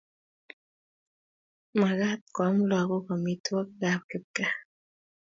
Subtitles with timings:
[1.79, 4.55] Magat koam lagok amitwogikab kipkaa